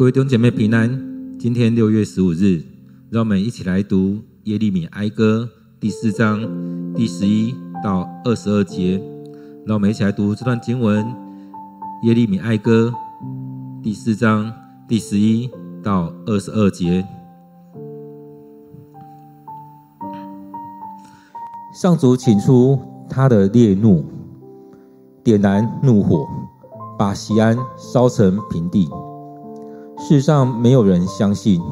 [0.00, 0.88] 各位弟兄姐妹平安。
[1.38, 2.62] 今天六月十五日，
[3.10, 5.46] 让我们一起来读耶利米哀歌
[5.78, 6.40] 第四章
[6.94, 8.98] 第十一到二十二节。
[9.66, 11.04] 让我们一起来读这段经文：
[12.04, 12.90] 耶利米哀歌
[13.82, 14.50] 第四章
[14.88, 15.50] 第十一
[15.82, 17.06] 到二十二节。
[21.74, 24.02] 上主请出他的烈怒，
[25.22, 26.26] 点燃怒火，
[26.98, 28.88] 把西安烧成平地。
[30.10, 31.62] 世上没有人相信，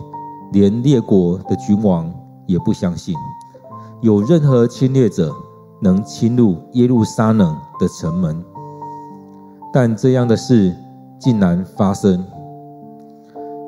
[0.53, 2.09] 连列国的君王
[2.47, 3.13] 也不相信，
[4.01, 5.35] 有任何侵略者
[5.81, 8.41] 能侵入耶路撒冷的城门。
[9.73, 10.73] 但这样的事
[11.19, 12.25] 竟然发生，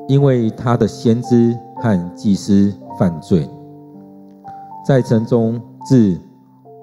[0.07, 3.49] 因为他的先知和祭司犯罪，
[4.87, 6.17] 在城中置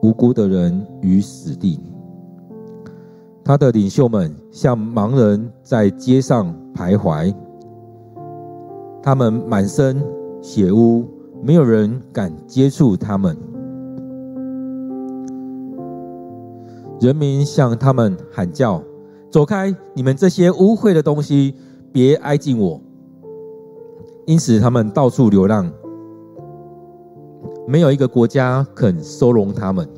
[0.03, 1.81] 无辜的人于死地。
[3.43, 7.35] 他的领袖们像盲人在街上徘徊。
[9.09, 10.05] 他们满身
[10.43, 11.03] 血污，
[11.43, 13.35] 没有人敢接触他们。
[17.01, 18.83] 人民向他们喊叫
[19.33, 19.75] ：“走开！
[19.95, 21.55] 你们这些污秽的东西，
[21.91, 22.79] 别挨近我！”
[24.29, 25.73] 因此，他们到处流浪，
[27.67, 29.89] 没有一个国家肯收容他们。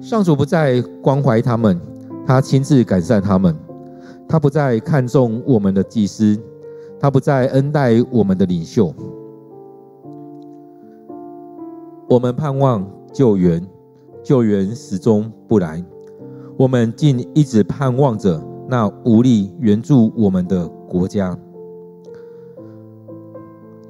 [0.00, 1.80] 上主不再关怀他们，
[2.26, 3.56] 他亲自赶散他们。
[4.28, 6.36] 他不再看重我们的祭司。
[7.02, 8.94] 他不再恩待我们的领袖，
[12.08, 13.60] 我们盼望救援，
[14.22, 15.84] 救援始终不来。
[16.56, 21.36] 我们竟一直盼望着那无力援助我们的国家。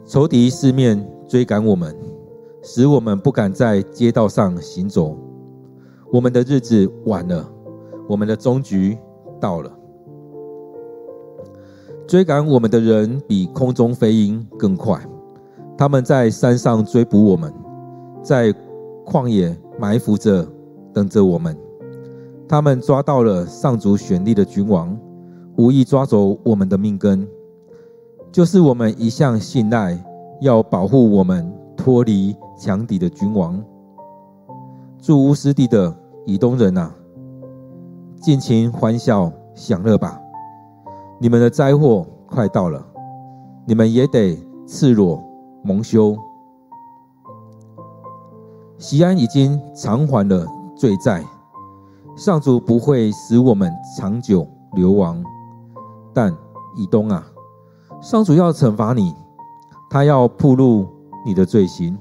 [0.06, 1.94] 仇敌四面追赶我们，
[2.62, 5.18] 使我们不敢在街道上行走。
[6.10, 7.46] 我们的日子晚了，
[8.08, 8.96] 我们的终局
[9.38, 9.70] 到了。
[12.06, 15.00] 追赶我们的人比空中飞鹰更快，
[15.78, 17.52] 他们在山上追捕我们，
[18.22, 18.52] 在
[19.06, 20.46] 旷野埋伏着
[20.92, 21.56] 等着我们。
[22.48, 24.98] 他们抓到了上主选立的君王，
[25.56, 27.26] 无意抓走我们的命根，
[28.30, 29.98] 就是我们一向信赖、
[30.40, 33.62] 要保护我们脱离强敌的君王。
[35.00, 35.94] 住乌斯地的
[36.26, 36.94] 以东人啊，
[38.20, 40.21] 尽情欢笑享乐吧。
[41.22, 42.84] 你们的灾祸快到了，
[43.64, 45.22] 你们也得赤裸
[45.62, 46.16] 蒙羞。
[48.76, 50.44] 西安已经偿还了
[50.74, 51.24] 罪债，
[52.16, 55.22] 上主不会使我们长久流亡。
[56.12, 56.36] 但
[56.74, 57.24] 以东啊，
[58.00, 59.14] 上主要惩罚你，
[59.88, 60.88] 他要暴露
[61.24, 61.96] 你的罪行。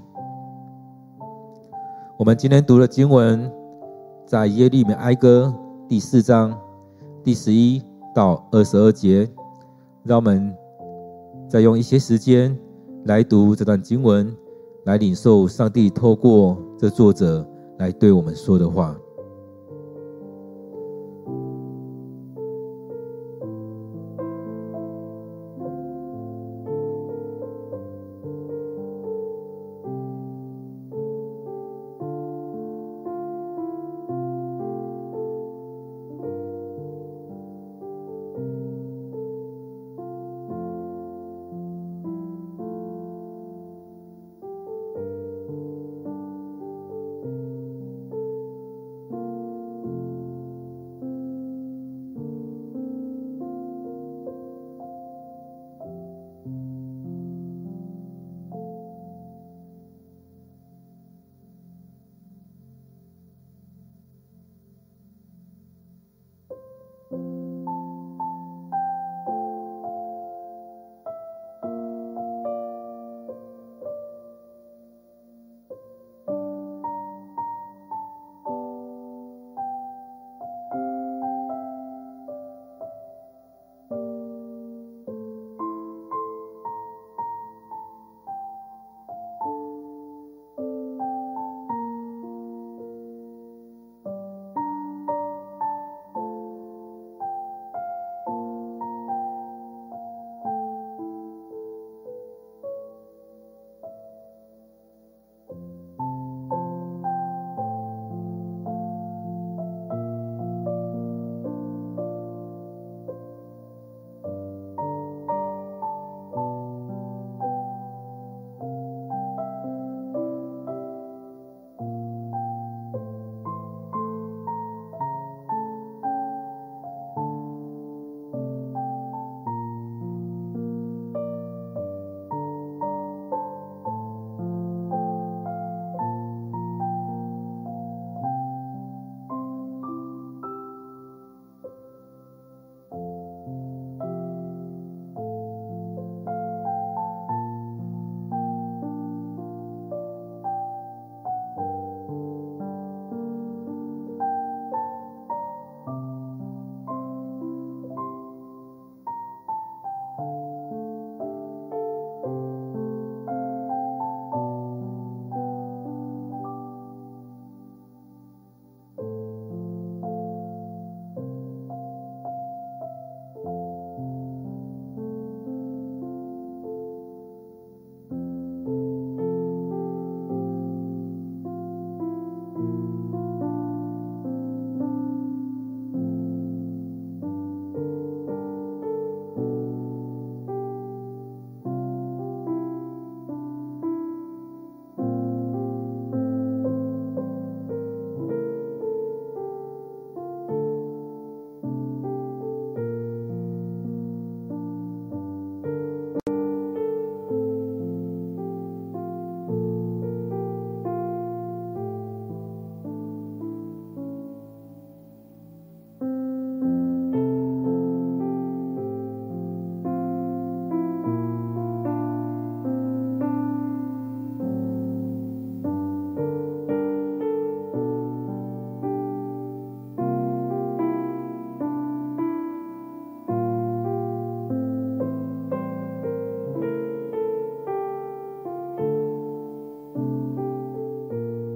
[2.18, 3.54] 我们今天读的经文，
[4.26, 5.54] 在耶利米哀歌
[5.88, 6.58] 第四章
[7.24, 7.84] 第十一。
[8.14, 9.30] 到二十二节，
[10.04, 10.54] 让我们
[11.50, 12.58] 再用一些时间
[13.06, 14.36] 来读这段经文，
[14.86, 17.48] 来领受上帝透过这作者
[17.80, 18.96] 来对我们说的话。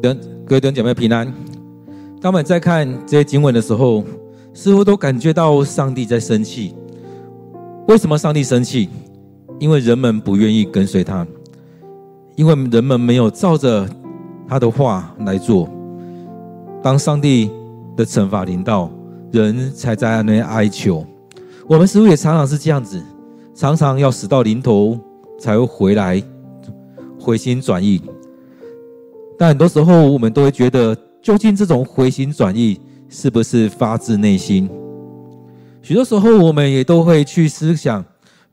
[0.06, 0.16] 等
[0.46, 1.26] 各位弟兄姐妹平安。
[2.22, 4.04] 当我们在看这些经文的时候，
[4.54, 6.76] 似乎都感觉到上帝在生气。
[7.88, 8.88] 为什么上帝生气？
[9.58, 11.26] 因为人们不愿意跟随他，
[12.36, 13.90] 因为人们没有照着
[14.48, 15.68] 他的话来做。
[16.84, 17.50] 当上帝
[17.98, 18.92] 的惩罚临到，
[19.32, 21.04] 人才在那哀求。
[21.68, 23.02] 我们似乎也常常是这样子，
[23.56, 25.00] 常常要死到临头
[25.40, 26.22] 才会回来，
[27.20, 28.00] 回心转意。
[29.38, 32.80] 但很多时候，我们都会觉得，究竟这种回心转意
[33.10, 34.70] 是不是发自内心？
[35.82, 38.04] 许多时候，我们也都会去思想，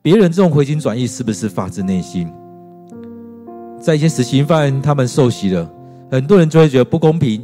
[0.03, 2.29] 别人这种回心转意是不是发自内心？
[3.81, 5.71] 在一些死刑犯他们受洗了，
[6.11, 7.43] 很多人就会觉得不公平：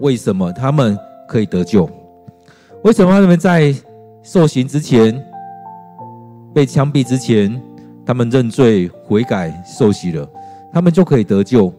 [0.00, 0.96] 为什么他们
[1.28, 1.88] 可以得救？
[2.84, 3.74] 为什么他们在
[4.22, 5.20] 受刑之前、
[6.54, 7.60] 被枪毙之前，
[8.04, 10.28] 他们认罪悔改受洗了，
[10.72, 11.72] 他们就可以得救？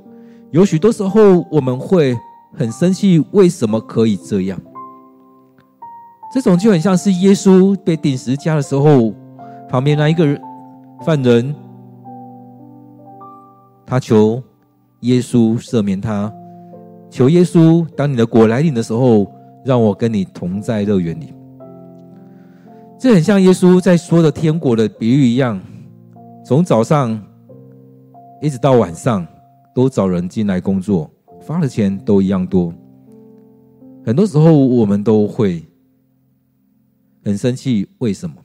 [0.51, 2.17] 有许多时候，我们会
[2.53, 4.59] 很生气，为什么可以这样？
[6.33, 9.13] 这种就很像是耶稣被钉十字架的时候，
[9.69, 10.39] 旁边那一个
[11.05, 11.53] 犯人，
[13.85, 14.41] 他求
[15.01, 16.31] 耶稣赦免他，
[17.09, 19.29] 求耶稣，当你的果来临的时候，
[19.65, 21.33] 让我跟你同在乐园里。
[22.97, 25.59] 这很像耶稣在说的天国的比喻一样，
[26.45, 27.21] 从早上
[28.41, 29.27] 一直到晚上。
[29.77, 31.07] 都找人进来工作，
[31.39, 32.73] 发的钱都一样多。
[34.03, 35.63] 很多时候我们都会
[37.23, 38.35] 很生气，为什么？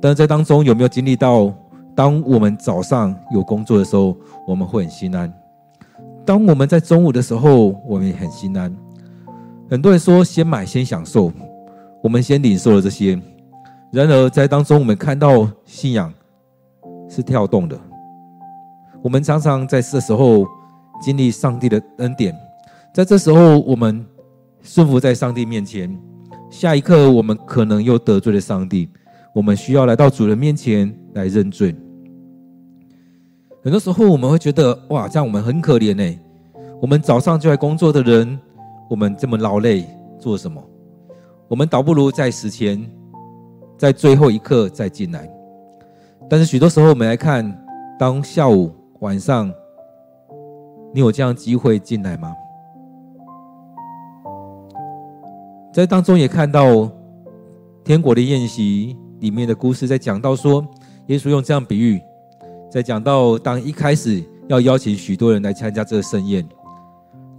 [0.00, 1.54] 但是在当中有没有经历到，
[1.94, 4.16] 当我们早上有工作的时候，
[4.48, 5.28] 我们会很心安；
[6.24, 8.74] 当我们在中午的时候，我们也很心安。
[9.68, 11.30] 很多人说先买先享受，
[12.02, 13.20] 我们先领受了这些。
[13.90, 16.10] 然而在当中，我们看到信仰
[17.10, 17.78] 是跳动的。
[19.02, 20.46] 我们常常在这时候
[21.00, 22.32] 经历上帝的恩典，
[22.94, 24.06] 在这时候我们
[24.62, 25.98] 顺服在上帝面前，
[26.48, 28.88] 下一刻我们可能又得罪了上帝，
[29.34, 31.74] 我们需要来到主人面前来认罪。
[33.64, 36.18] 很多时候我们会觉得，哇，这样我们很可怜呢。
[36.80, 38.38] 我们早上就来工作的人，
[38.88, 39.84] 我们这么劳累
[40.18, 40.62] 做什么？
[41.48, 42.88] 我们倒不如在死前，
[43.76, 45.28] 在最后一刻再进来。
[46.30, 47.44] 但是许多时候我们来看，
[47.98, 48.70] 当下午。
[49.02, 49.52] 晚上，
[50.94, 52.32] 你有这样机会进来吗？
[55.74, 56.88] 在当中也看到
[57.82, 60.64] 天国的宴席里面的故事，在讲到说，
[61.06, 62.00] 耶稣用这样比喻，
[62.70, 66.48] 在讲到当一开始要邀请许多人来参加这个盛宴，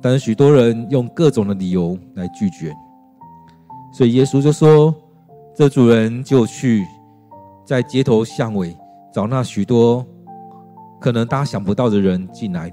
[0.02, 2.74] 但是许多人用各种的理由来拒绝，
[3.94, 4.94] 所以耶稣就说，
[5.56, 6.86] 这主人就去
[7.66, 8.76] 在街头巷尾
[9.14, 10.06] 找那许多。
[11.04, 12.72] 可能大家想不到的人进来，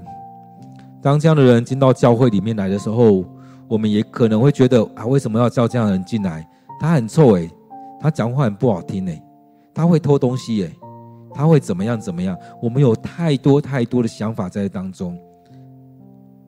[1.03, 3.25] 当这样的人进到教会里面来的时候，
[3.67, 6.49] 我们也可能会觉得啊，为什么要叫这样的人进来？
[6.79, 7.51] 他很臭诶，
[7.99, 9.21] 他讲话很不好听诶，
[9.75, 10.71] 他会偷东西诶，
[11.35, 12.39] 他会怎么样怎么样？
[12.63, 15.19] 我们有太多太多的想法在当中。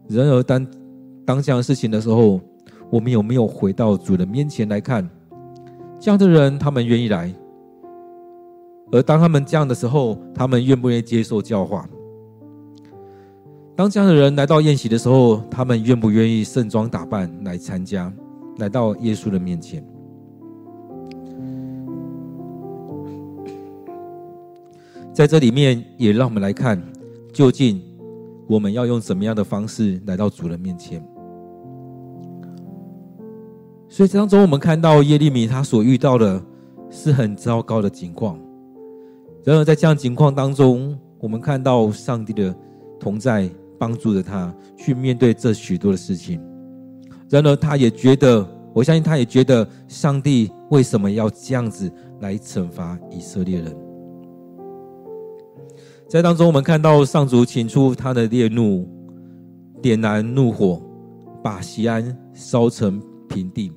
[0.07, 0.65] 然而当
[1.27, 2.41] 当这样的事情的时候，
[2.91, 5.11] 我们有没有回到主的面前来看？
[5.99, 7.35] 这样的人，他们愿意来。
[8.93, 11.89] 而当他们这样的时候，他们愿不愿意接受教化？
[13.75, 18.13] 当这样的人来到宴席的时候，他们愿不愿意盛装打扮来参加，
[18.59, 19.83] 来到耶稣的面前？
[25.15, 26.81] 在这里面，也让我们来看，
[27.33, 27.83] 究竟
[28.47, 31.03] 我们要用怎么样的方式来到主人面前？
[33.89, 36.43] 所以当中，我们看到耶利米他所遇到的
[36.91, 38.39] 是很糟糕的情况。
[39.45, 42.55] 然而，在这样情况当中，我们看到上帝的
[43.01, 46.41] 同在，帮助着他去面对这许多的事情。
[47.29, 53.77] 然而，他也觉得，我相信他也觉得，上帝为什么要这样子来惩罚以色列人？
[56.09, 58.89] 在当中，我们看到上主倾出他的烈怒，
[59.83, 60.81] 点燃怒火，
[61.43, 63.73] 把西安烧成平地。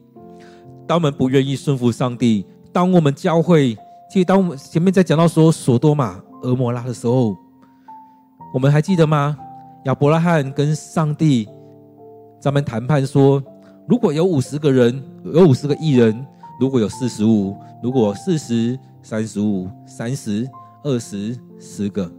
[0.85, 3.75] 当我们不愿意顺服上帝，当我们教会。
[4.15, 7.35] 其实，当我们前面在讲到说索多玛、蛾摩拉的时候，
[8.53, 9.37] 我们还记得吗？
[9.83, 11.49] 亚伯拉罕跟上帝
[12.39, 13.43] 咱们谈判说，
[13.89, 16.25] 如果有五十个人，有五十个艺人，
[16.61, 20.49] 如果有四十五，如果四十、三十五、三十、
[20.85, 22.09] 二十、十个，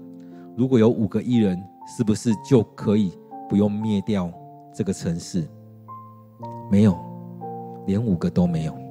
[0.55, 1.59] 如果有五个艺人，
[1.97, 3.11] 是不是就可以
[3.49, 4.31] 不用灭掉
[4.75, 5.49] 这个城市？
[6.71, 6.95] 没有，
[7.87, 8.86] 连五个都没有。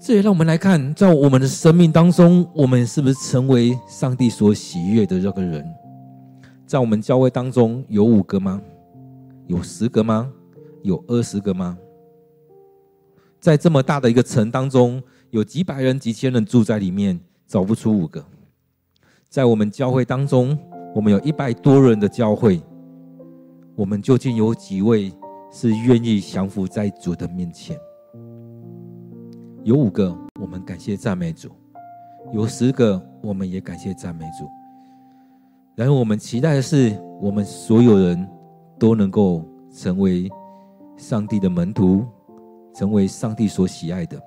[0.00, 5.66] 这也让我们来看，在我们的生命当中，我们是不是成为上帝所喜悦的这个人？
[6.66, 8.62] 在我们教会当中有五个吗？
[9.48, 10.30] 有十个吗？
[10.82, 11.76] 有二十个吗？
[13.40, 18.24] 在这么大的一个城当中，有几百人、几千人住在里面，找不出五个。
[19.28, 20.56] 在我们教会当中，
[20.94, 22.62] 我们有一百多人的教会，
[23.74, 25.12] 我们究竟有几位
[25.52, 27.76] 是愿意降服在主的面前？
[29.68, 31.50] 有五个，我们感谢赞美主；
[32.32, 34.48] 有十个，我们也感谢赞美主。
[35.76, 38.26] 然后我们期待的是，我们所有人
[38.78, 40.26] 都能够成为
[40.96, 42.02] 上帝的门徒，
[42.74, 44.18] 成为上帝所喜爱的。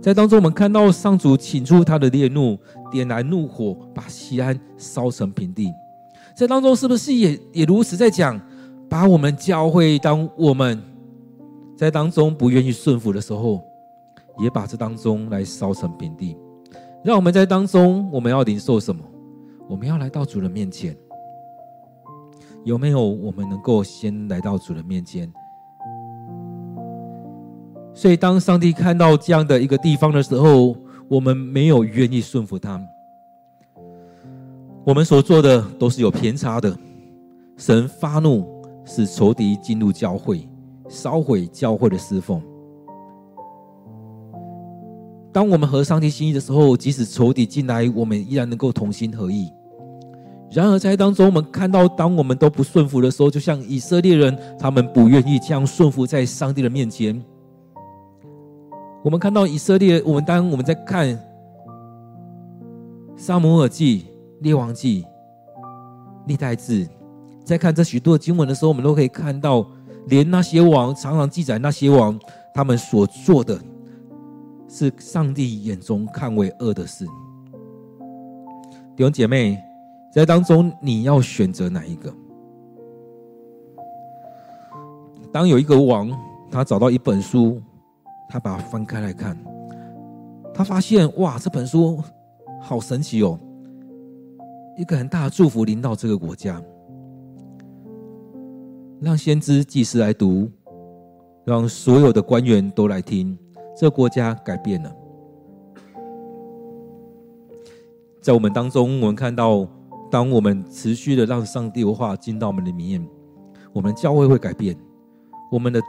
[0.00, 2.56] 在当中，我们看到上主倾出他的烈怒，
[2.90, 5.70] 点燃怒火，把西安烧成平地。
[6.34, 8.40] 在当中，是不是也也如此在讲，
[8.88, 10.82] 把我们教会，当我们
[11.76, 13.62] 在当中不愿意顺服的时候，
[14.38, 16.36] 也把这当中来烧成平地。
[17.04, 19.02] 让我们在当中，我们要领受什么？
[19.68, 20.96] 我们要来到主人面前。
[22.64, 25.32] 有没有我们能够先来到主人面前？
[27.94, 30.76] 所以，当上帝看到这样的一个地方的时候，
[31.08, 32.80] 我们没有愿意顺服他。
[34.84, 36.76] 我们所做的都是有偏差的。
[37.56, 38.46] 神发怒，
[38.84, 40.48] 使仇敌进入教会，
[40.88, 42.42] 烧毁教会的侍奉。
[45.32, 49.50] 当我们合上帝心意的时候，即使仇敌进来，我们依然能够同心合意。
[50.50, 57.18] 然而，在当中，我们看到，当我们都不顺服的时候，就像以色列人，他们不愿意这样顺服在上帝的面前。
[59.02, 61.08] 我们看到以色列，我们当我们在看
[63.16, 64.00] 《撒母耳记》
[64.42, 65.02] 《列王记》
[66.26, 66.86] 《历代志》，
[67.42, 69.66] 在看这许多经文的时候，我们都可以看到，
[70.08, 72.20] 连那些王常常记载那些王，
[72.52, 73.58] 他们所做的
[74.72, 77.04] 是上帝眼中看为恶的事。
[78.96, 79.62] 弟兄姐妹，
[80.10, 82.10] 在当中你要选择哪一个？
[85.30, 86.10] 当有一个王，
[86.50, 87.60] 他找到一本书。
[88.30, 89.36] 他把它翻开来看，
[90.54, 92.02] 他发现哇，这本书
[92.62, 93.38] 好神奇哦！
[94.78, 96.58] 一个很大的祝福临到这个国家，
[99.02, 100.50] 让先知祭司来读，
[101.44, 103.38] 让所有的官员都来听，
[103.76, 104.94] 这国家改变了。
[108.20, 109.66] 在我们当中，我们看到，
[110.10, 113.06] 当我们持续的让上帝的话进到我们的里面，
[113.72, 114.76] 我们教会会改变，
[115.50, 115.80] 我们的。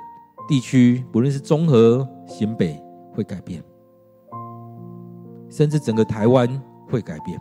[0.46, 2.78] 地区，不论是中和、新北，
[3.13, 3.63] 会改变，
[5.50, 7.40] 甚至整个台湾会改变。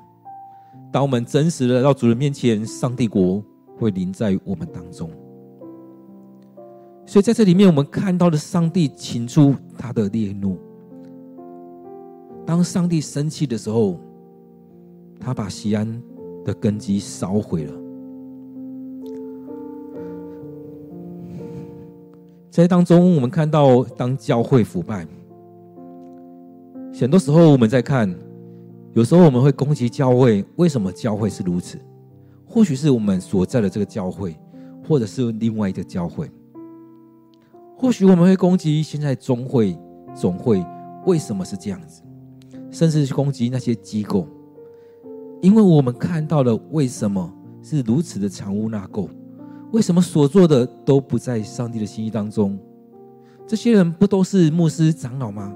[0.92, 3.42] 当我们真实的到主人面前，上帝国
[3.76, 5.10] 会临在我们当中。
[7.04, 10.56] 所以在这里面，我们看到的上帝倾出他的烈怒。
[12.46, 13.98] 当上帝生气的时候，
[15.20, 16.02] 他把西安
[16.44, 17.72] 的根基烧毁了。
[22.50, 25.06] 在当中，我们看到当教会腐败，
[26.98, 28.14] 很多时候我们在看，
[28.94, 31.78] 有时候我们会攻击教会，为什么教会是如此？
[32.44, 34.36] 或许是我们所在的这个教会，
[34.86, 36.30] 或者是另外一个教会。
[37.82, 39.76] 或许我们会攻击现在中会、
[40.14, 40.64] 总会，
[41.04, 42.00] 为什么是这样子？
[42.70, 44.24] 甚至去攻击那些机构，
[45.40, 47.28] 因为我们看到了为什么
[47.60, 49.08] 是如此的藏污纳垢。
[49.72, 52.56] 为什么所做的都不在上帝的心意当中？
[53.48, 55.52] 这些人不都是牧师长老吗？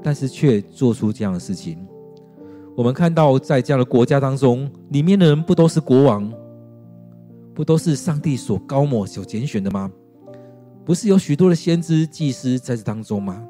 [0.00, 1.84] 但是却做出这样的事情。
[2.76, 6.32] 我们看到在这样的国家当中，里面的人不都是国王？
[7.52, 9.90] 不都是上帝所高抹、所拣选的吗？
[10.84, 13.42] 不是有许多的先知、祭司在这当中吗？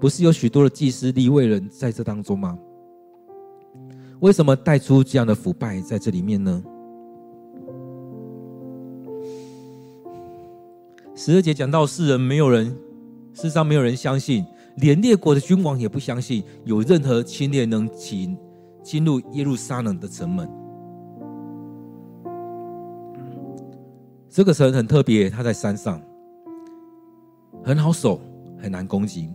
[0.00, 2.58] 不是有许多的祭司、立位人在这当中吗？
[4.20, 6.62] 为什么带出这样的腐败在这里面呢？
[11.14, 12.74] 十二节讲到世人没有人，
[13.34, 14.44] 世上没有人相信，
[14.76, 18.36] 连列国的君王也不相信有任何侵略能进
[18.82, 20.48] 进入耶路撒冷的城门。
[24.30, 26.00] 这个城很特别，它在山上，
[27.66, 28.20] 很好守，
[28.62, 29.28] 很难攻击。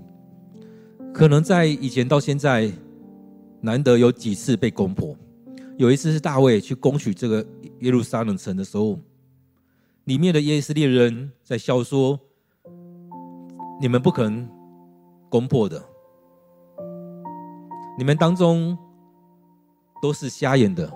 [1.13, 2.71] 可能在以前到现在，
[3.59, 5.13] 难得有几次被攻破。
[5.75, 7.45] 有一次是大卫去攻取这个
[7.81, 8.97] 耶路撒冷城的时候。
[10.05, 12.17] 里面的以色列人在笑说
[13.81, 14.47] ：“你们不可能
[15.29, 15.83] 攻破的，
[17.97, 18.77] 你们当中
[20.01, 20.89] 都是瞎眼的，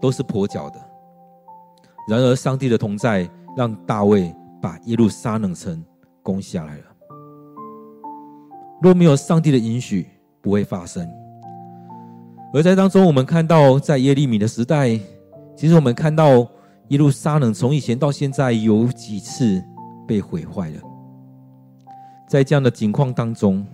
[0.00, 0.80] 都是跛脚的。
[2.08, 5.84] 然而，上帝的同在让大卫把耶路撒冷城
[6.22, 6.84] 攻下来了。
[8.80, 10.06] 若没有上帝的允许，
[10.40, 11.08] 不会发生。
[12.54, 14.98] 而在当中，我们看到在耶利米的时代，
[15.56, 16.46] 其实我们看到
[16.88, 19.62] 耶路撒冷从以前到现在有几次
[20.06, 20.80] 被毁坏了，
[22.28, 23.66] 在这样的境况当中，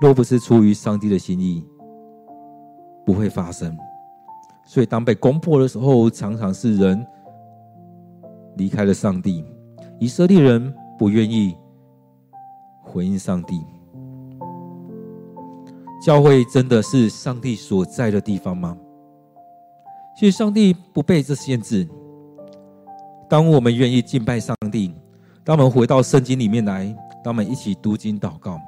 [0.00, 1.64] 若不是出于上帝的心意，
[3.04, 3.76] 不会发生。
[4.64, 7.06] 所以当被攻破的时候，常常是人
[8.56, 9.44] 离开了上帝，
[10.00, 11.56] 以色列人不愿意
[12.82, 13.60] 回应上帝。
[16.04, 18.76] 教会真的是上帝所在的地方吗？
[20.18, 21.86] 其实上帝不被这限制。
[23.28, 24.94] 当我们愿意敬拜上帝，
[25.44, 26.86] 当我们回到圣经里面来，
[27.24, 28.58] 当我们一起读经祷告，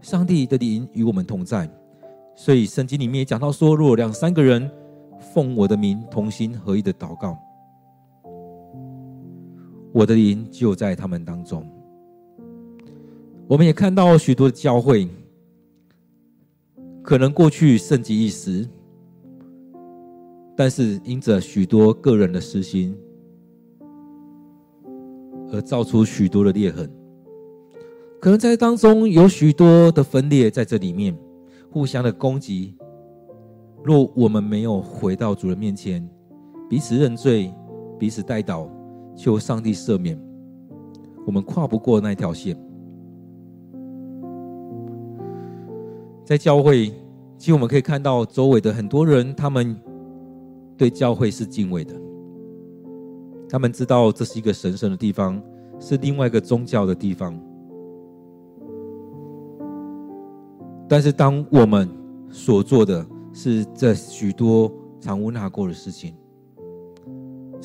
[0.00, 1.68] 上帝的灵与我们同在。
[2.34, 4.70] 所以圣经里面也讲到说，若两三个人
[5.20, 7.38] 奉我的名同心合意的祷告，
[9.96, 11.66] 我的灵就在他们当中。
[13.48, 15.08] 我们也看到许多的教会。
[17.02, 18.68] 可能过去盛极一时，
[20.54, 22.94] 但是因着许多个人的私心，
[25.50, 26.90] 而造出许多的裂痕。
[28.20, 31.16] 可能在当中有许多的分裂在这里面，
[31.70, 32.76] 互相的攻击。
[33.82, 36.06] 若我们没有回到主人面前，
[36.68, 37.54] 彼此认罪，
[37.98, 38.68] 彼此代祷，
[39.16, 40.20] 求上帝赦免，
[41.26, 42.56] 我们跨不过那条线。
[46.24, 46.88] 在教会，
[47.38, 49.76] 其实我们可以看到周围的很多人，他们
[50.76, 51.94] 对教会是敬畏的。
[53.48, 55.40] 他们知道这是一个神圣的地方，
[55.78, 57.38] 是另外一个宗教的地方。
[60.88, 61.88] 但是，当我们
[62.28, 66.14] 所做的是这许多藏污纳垢的事情，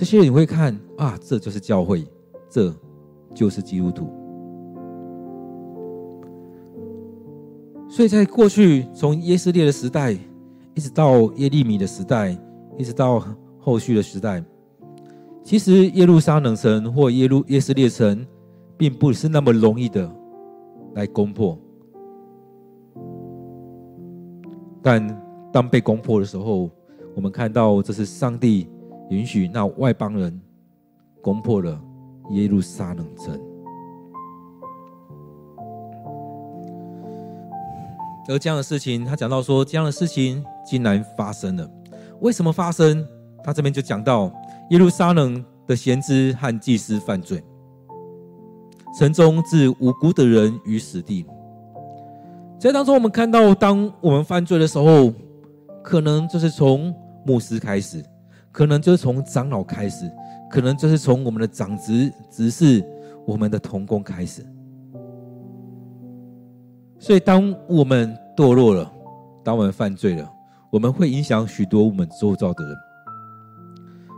[0.01, 2.03] 这些人你会看啊，这就是教会，
[2.49, 2.73] 这
[3.35, 4.09] 就是基督徒。
[7.87, 10.13] 所以在过去，从耶斯列的时代，
[10.73, 12.35] 一直到耶利米的时代，
[12.79, 13.23] 一直到
[13.59, 14.43] 后续的时代，
[15.43, 18.25] 其实耶路撒冷城或耶路耶斯列城，
[18.79, 20.11] 并不是那么容易的
[20.95, 21.55] 来攻破。
[24.81, 25.07] 但
[25.53, 26.71] 当被攻破的时候，
[27.13, 28.67] 我们看到这是上帝
[29.11, 30.41] 允许那外邦人
[31.21, 31.79] 攻破了
[32.31, 33.39] 耶路撒冷城。
[38.29, 41.69] 而这样的事情，他讲到说，这样的事情竟然发生了。
[42.21, 43.05] 为什么发生？
[43.43, 44.31] 他这边就讲到
[44.69, 47.43] 耶路撒冷的先知和祭司犯罪，
[48.97, 51.25] 城中置无辜的人于死地。
[52.57, 55.11] 在当中，我们看到，当我们犯罪的时候，
[55.83, 56.95] 可能就是从
[57.25, 58.05] 牧师开始，
[58.51, 60.11] 可能就是从长老开始，
[60.49, 62.83] 可能就是从我们的长执、执事、
[63.25, 64.45] 我们的同工开始。
[66.99, 68.91] 所以，当我们堕落了，
[69.43, 70.31] 当我们犯罪了，
[70.69, 72.75] 我们会影响许多我们周遭的人。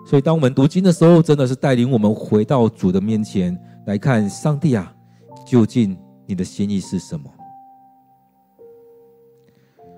[0.06, 4.94] 所以，当我们读经的时候，真的是带领我们回到主的面前来看，上帝啊，
[5.46, 7.32] 究竟你的心意是什么？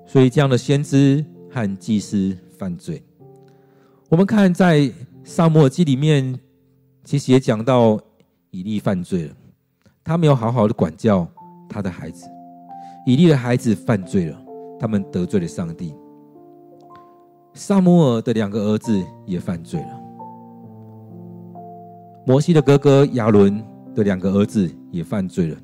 [0.05, 3.03] 所以，这样的先知和祭司犯罪，
[4.15, 4.89] 我们看在
[5.25, 6.39] 撒母耳记里面，
[7.03, 7.99] 其实也讲到
[8.49, 9.35] 以利犯罪了，
[10.05, 11.27] 他没有好好的管教
[11.67, 12.25] 他的孩子。
[13.05, 14.41] 以利的孩子犯罪了，
[14.79, 15.93] 他们得罪了上帝。
[17.55, 20.01] 撒母耳的两个儿子也犯罪了。
[22.25, 23.61] 摩西的哥哥亚伦
[23.93, 25.57] 的两个儿子也犯罪了。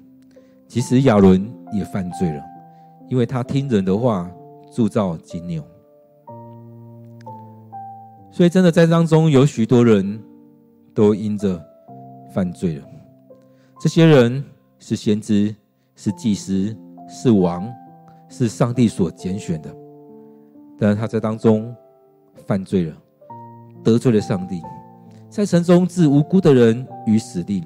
[0.67, 2.43] 其实亚伦也犯罪了，
[3.07, 4.29] 因为他听人的话
[4.73, 5.63] 铸造金牛。
[8.31, 10.21] 所以，真的在当中有许多人
[10.93, 11.61] 都因着
[12.33, 12.83] 犯罪了。
[13.79, 14.43] 这些人
[14.79, 15.55] 是先知，
[15.95, 16.75] 是祭司。
[17.13, 17.69] 是王，
[18.29, 19.69] 是上帝所拣选的，
[20.79, 21.75] 但是他在当中
[22.47, 22.95] 犯罪了，
[23.83, 24.61] 得罪了上帝，
[25.29, 27.65] 在城中置无辜的人于死地。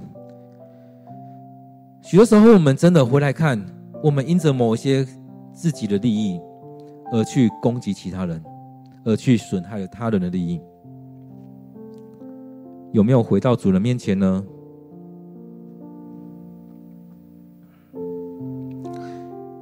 [2.02, 3.64] 许多时候，我们真的回来看，
[4.02, 5.06] 我们因着某一些
[5.54, 6.42] 自己的利益
[7.12, 8.44] 而去攻击其他人，
[9.06, 10.60] 而去损害了他人的利益，
[12.92, 14.44] 有没有回到主人面前呢？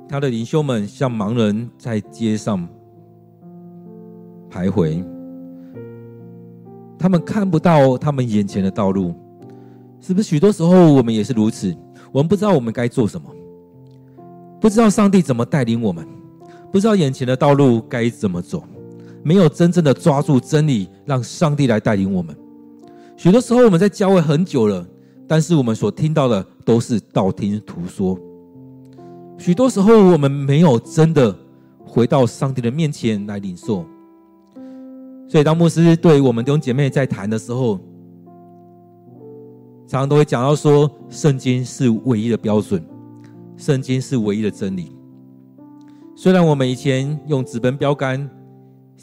[0.07, 2.67] 他的领袖们像盲人在街上
[4.49, 5.03] 徘徊，
[6.97, 9.13] 他们看不到他们眼前的道路，
[9.99, 10.29] 是不是？
[10.29, 11.75] 许多时候我们也是如此，
[12.11, 13.27] 我们不知道我们该做什么，
[14.61, 16.07] 不知道上帝怎么带领我们，
[16.71, 18.63] 不知道眼前的道路该怎么走，
[19.23, 22.35] 没有真正的抓住真理，让上帝来带领我们。
[23.15, 24.85] 许多时候我们在教会很久了，
[25.27, 28.19] 但是我们所听到的都是道听途说。
[29.37, 31.35] 许多时候，我们没有真的
[31.83, 33.85] 回到上帝的面前来领受。
[35.27, 37.79] 所以，当牧师对我们弟兄姐妹在谈的时候，
[39.87, 42.83] 常常都会讲到说，圣经是唯一的标准，
[43.57, 44.95] 圣经是唯一的真理。
[46.15, 48.29] 虽然我们以前用纸本标杆，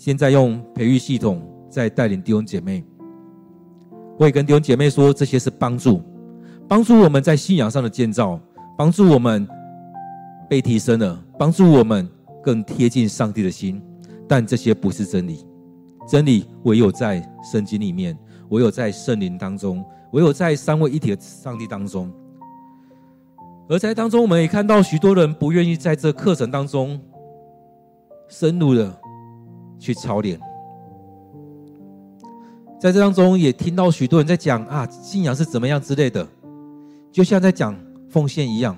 [0.02, 2.82] 现在用培育系统在带领弟兄姐妹，
[4.18, 6.00] 我也跟弟兄姐妹说，这些是帮助，
[6.66, 8.40] 帮助我们在信仰上的建造，
[8.78, 9.46] 帮助我们
[10.48, 12.08] 被提升了，帮助我们
[12.42, 13.78] 更贴近上帝的心。
[14.26, 15.44] 但这些不是真理，
[16.08, 22.10] 真理唯有在圣经里面，唯有在圣灵当中，唯有在三位一体的上帝当中。
[23.68, 26.98] 而在当中，我们也看到许多人不愿意在这课程当中
[28.28, 28.98] 深入的
[29.81, 30.38] 去操练。
[32.79, 36.25] 在这当中，也听到许多人在讲啊，信仰是怎么样之类的，
[37.11, 37.77] 就像在讲
[38.09, 38.77] 奉献一样，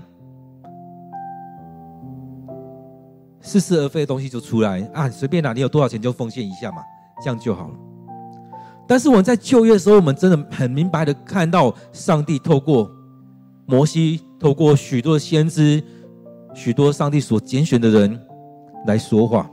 [3.41, 6.79] 似是而非的东西就出来啊，随便拿，你有多少钱就奉献一下嘛，
[7.23, 7.75] 这样就好了。
[8.89, 12.91] 但是我们在旧约的时候，我们真的很明白的看到上帝透过
[13.67, 14.21] 摩西。
[14.41, 15.81] 透过许多先知，
[16.53, 18.21] 许多上帝所拣选的人
[18.89, 19.49] 来说话。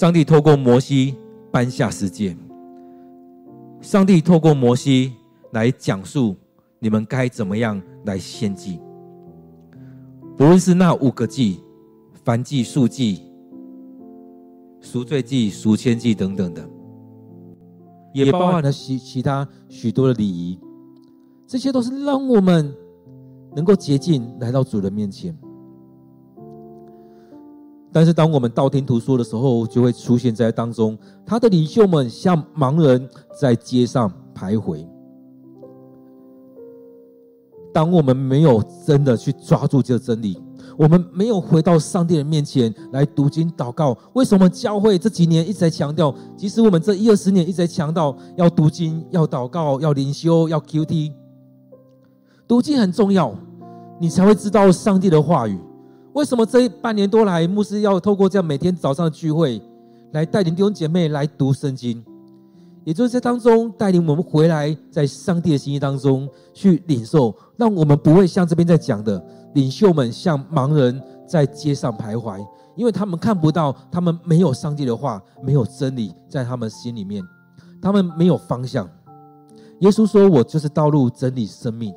[0.00, 1.14] 上帝透过摩西
[1.52, 2.34] 颁下十诫，
[3.82, 5.12] 上帝透过摩西
[5.52, 6.34] 来讲述
[6.78, 8.80] 你们该怎么样来献祭。
[10.38, 11.60] 不论是那五个祭、
[12.24, 13.20] 凡祭、素祭、
[14.80, 16.66] 赎罪祭、赎愆祭等等的，
[18.14, 20.58] 也包含了其其他许多的礼仪。
[21.46, 22.74] 这些都是让我们
[23.54, 25.36] 能够洁净来到主的面前。
[27.92, 30.96] 但是，当我们道听途说的时候，就会出现在当中。
[31.26, 34.86] 他的领袖们像盲人在街上徘徊。
[37.72, 40.38] 当我们没有真的去抓住这个真理，
[40.76, 43.96] 我们没有回到上帝的面前来读经祷告。
[44.12, 46.14] 为什么教会这几年一直在强调？
[46.36, 51.12] 即使我们这一二十年一直在强调要读经、要祷告、要灵修、要 QT。
[52.46, 53.32] 读经很重要，
[54.00, 55.58] 你才会知道上帝的话语。
[56.20, 59.58] 为什么这半年多来，牧师要透过这样每天早上的聚会，
[60.12, 62.04] 来带领弟兄姐妹来读圣经，
[62.84, 72.38] 也就是在当中带领我们回来，在上帝的心意当中去领受，让我们不会像这边在讲的领袖们像盲人在街上徘徊，
[72.76, 77.24] 因为他们看不到，他们没有上帝的话，没有真理在他们心里面，
[77.80, 78.86] 他们没有方向。
[79.78, 81.94] 耶稣说：“我就是道路、真理、生命。”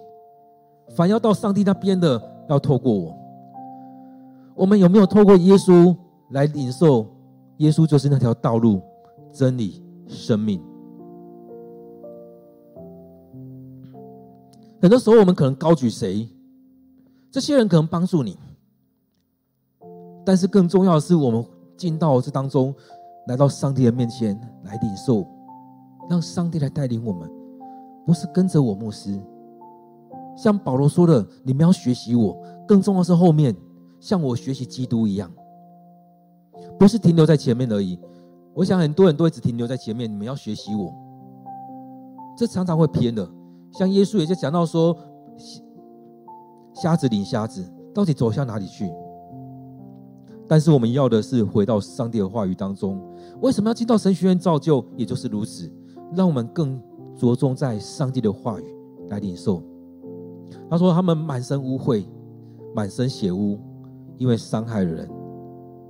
[0.95, 3.19] 凡要到上帝那边的，要透过我。
[4.55, 5.95] 我们有没有透过耶稣
[6.31, 7.07] 来领受？
[7.57, 8.81] 耶稣就是那条道路、
[9.31, 10.61] 真理、生命。
[14.81, 16.27] 很多时候，我们可能高举谁？
[17.31, 18.37] 这些人可能帮助你，
[20.25, 21.45] 但是更重要的是，我们
[21.77, 22.73] 进到这当中，
[23.27, 25.25] 来到上帝的面前来领受，
[26.09, 27.29] 让上帝来带领我们，
[28.05, 29.17] 不是跟着我牧师。
[30.35, 32.35] 像保罗说的，你们要学习我。
[32.67, 33.55] 更重要是后面，
[34.03, 35.31] 像我学习基督一样，
[36.77, 37.97] 不是停留在前面而已。
[38.53, 40.93] 我想很多人都会只停留在前面，你们要学习我，
[42.37, 43.25] 这常常会偏的。
[43.71, 44.93] 像耶稣也在讲到说，
[46.73, 47.63] 瞎子领瞎子，
[47.93, 48.91] 到底走向哪里去？
[50.49, 53.01] 但是我们要的是回到上帝的话语当中。
[53.39, 54.83] 为什么要进到神学院造就？
[54.97, 55.71] 也就是如此，
[56.13, 56.77] 让我们更
[57.15, 58.65] 着重在上帝的话语
[59.07, 59.63] 来领受。
[60.69, 62.03] 他说：“他们满身污秽，
[62.75, 63.57] 满身血污，
[64.17, 65.09] 因为伤害了人，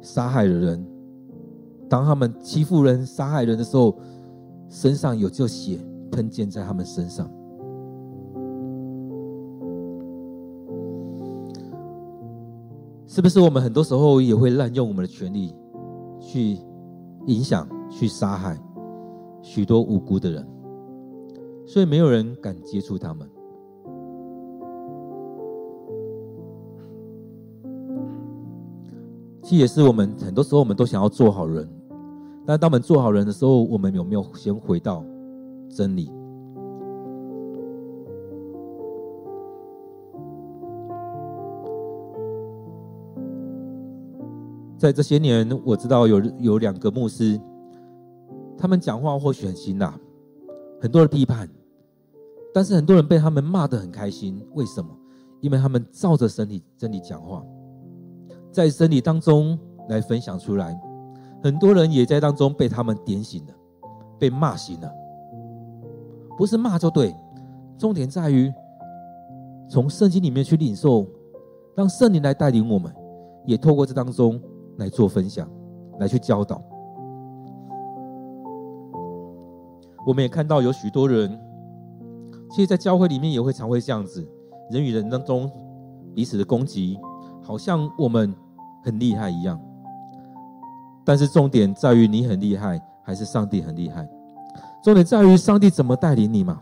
[0.02, 0.86] 杀害了人。
[1.90, 3.96] 当他们欺负人、杀害人的时候，
[4.70, 5.80] 身上有这血
[6.12, 7.30] 喷溅在他们身上。
[13.06, 15.54] 是不是我们很多时候也会滥用我们的权力，
[16.20, 16.58] 去
[17.28, 18.58] 影响、去杀害
[19.44, 20.48] 许多无辜的人？
[21.68, 23.30] 所以没有人敢接触他们。”
[29.43, 31.67] 其实也是我们很多时候，我们都想要做好人，
[32.45, 35.03] 但当我们做好人的时候，我们有没有先回到
[35.69, 36.10] 真理？
[44.77, 47.39] 在这些年，我知道有有两个牧师，
[48.58, 49.99] 他们讲话或许很辛辣，
[50.79, 51.49] 很多的批判，
[52.53, 54.41] 但是很多人被他们骂得很开心。
[54.53, 54.89] 为什么？
[55.41, 57.43] 因为他们照着真理真理讲话。
[58.54, 59.58] 在真理当中
[59.89, 60.80] 来分享出来，
[61.44, 63.54] 很多人也在当中被他们点醒了，
[64.20, 64.89] 被骂醒了。
[66.38, 67.16] 不是骂就对，
[67.78, 68.54] 重点在于
[69.68, 71.06] 从圣经里面去领受，
[71.76, 72.94] 让圣灵来带领我们，
[73.46, 74.39] 也透过这当中
[74.78, 75.50] 来做分享，
[76.00, 76.62] 来去教导。
[80.06, 81.39] 我们也看到有许多人，
[82.52, 84.28] 其实，在教会里面也会常会这样子，
[84.70, 85.50] 人与人当中
[86.13, 87.00] 彼此的攻击，
[87.42, 88.36] 好像我们
[88.84, 89.60] 很厉害一样。
[91.06, 94.08] 但是重点在于你很厉害，还是上帝很厉害？
[94.84, 96.62] 重点在于上帝怎么带领你嘛。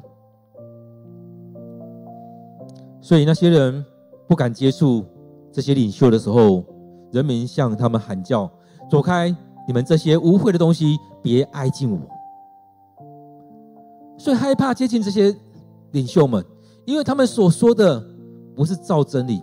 [3.01, 3.83] 所以那些人
[4.27, 5.03] 不敢接触
[5.51, 6.63] 这些领袖的时候，
[7.11, 8.49] 人民向他们喊叫
[8.89, 9.35] ：“走开！
[9.67, 11.99] 你们这些污秽的东西，别挨近我。”
[14.17, 15.35] 所以害怕接近这些
[15.91, 16.45] 领袖们，
[16.85, 18.03] 因为他们所说的
[18.55, 19.41] 不是照真理，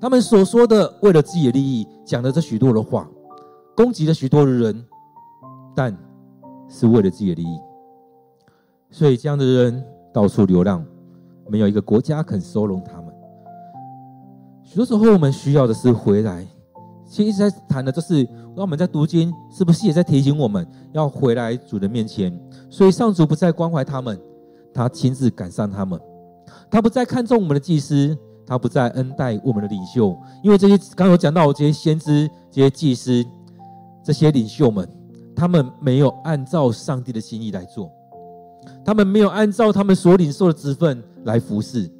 [0.00, 3.08] 他们所说的为了自己的利益讲了这许多的话，
[3.76, 4.84] 攻击了许多的人，
[5.74, 5.96] 但
[6.68, 7.58] 是为了自己的利益。
[8.90, 10.84] 所以这样的人到处流浪，
[11.48, 13.12] 没有一个国家肯收容他们。
[14.62, 16.46] 许多时候，我们需要的是回来。
[17.06, 18.26] 其实一直在谈的，就是
[18.56, 22.38] 我们在读经，是不是也在提醒我们要回来主的面前？
[22.70, 24.18] 所以上主不再关怀他们，
[24.72, 26.00] 他亲自赶上他们。
[26.70, 33.24] 他不再看重我们的祭司，他不再恩待我们的领袖，因为这些刚有讲到这些先知、这些祭司、
[34.02, 34.88] 这些领袖们，
[35.34, 37.90] 他们没有按照上帝的心意来做。
[38.84, 41.90] 他们没有按照他们所领受的职分来服侍，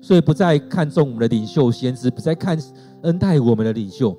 [0.00, 2.58] 所以不再看重我们的领袖先知，不再看
[3.02, 4.16] 恩待我们的领袖。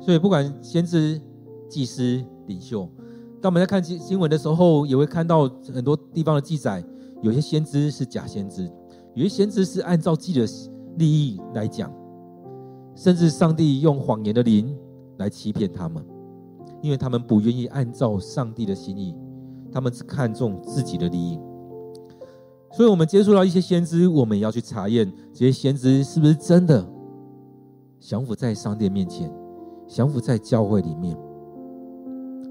[0.00, 1.20] 所以不管先知、
[1.68, 2.88] 祭司、领袖，
[3.40, 6.82] 当我们在看新新闻的时候，也会看到很多地方的记载，
[7.22, 8.70] 有些先知是假先知，
[9.14, 10.46] 有些先知是按照自己的
[10.96, 11.92] 利益来讲，
[12.94, 14.76] 甚至上帝用谎言的灵
[15.18, 16.04] 来欺骗他们。
[16.82, 19.14] 因为他们不愿意按照上帝的心意，
[19.70, 21.38] 他们只看重自己的利益，
[22.72, 26.82] 所以，我们接触到一些先知，我们也要去查验这些先知是不是真的
[27.98, 29.30] 降服在上帝面前，
[29.86, 31.14] 降服在教会里面，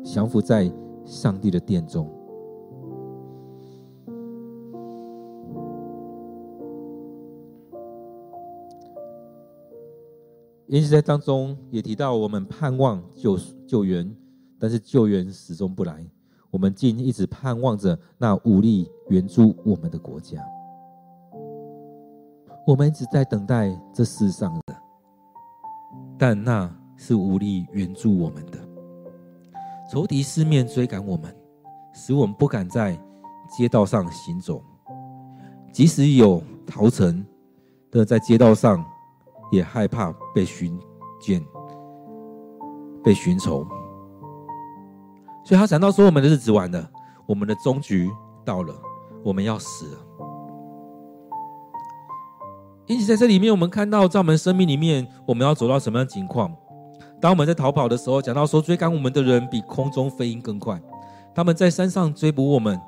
[0.03, 0.71] 降服在
[1.05, 2.07] 上帝的殿中。
[10.69, 14.15] 因此，在当中也提到，我们盼望救救援。
[14.61, 16.05] 但是救援始终不来，
[16.51, 20.37] 我们竟一直盼望着那无力援助我们的国家。
[22.67, 24.75] 我们一直在等待这世上的，
[26.19, 28.59] 但那是无力援助我们的。
[29.89, 31.33] 仇敌四面追赶我们，
[31.93, 32.95] 使我们不敢在
[33.57, 34.61] 街道上行走。
[35.71, 37.25] 即使有逃城
[37.89, 38.85] 的在街道上，
[39.51, 40.79] 也害怕被寻
[41.19, 41.45] 见、
[43.03, 43.67] 被寻仇。
[45.45, 46.89] 所以他想到说：“我们的日子完了，
[47.25, 48.09] 我们的终局
[48.45, 48.73] 到了，
[49.23, 49.97] 我们要死了。”
[52.85, 56.51] 因此，在这里面，我们看到，在我们生命里面，我们要走到什么样的情况？
[57.21, 60.77] 当我们在逃跑的时候，讲到说，追赶我们的人比空中飞鹰更快；
[61.35, 62.79] 他们在山上追捕我们，